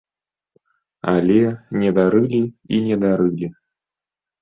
Але 1.13 1.37
не 1.83 1.89
дарылі 2.01 2.43
і 2.73 2.83
не 2.91 3.01
дарылі. 3.07 3.55